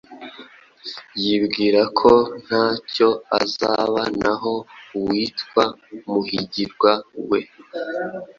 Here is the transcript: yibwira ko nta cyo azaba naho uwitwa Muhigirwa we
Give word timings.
yibwira 1.21 1.81
ko 1.99 2.11
nta 2.45 2.65
cyo 2.93 3.09
azaba 3.41 4.01
naho 4.21 4.53
uwitwa 4.97 5.63
Muhigirwa 6.05 6.91
we 7.29 7.39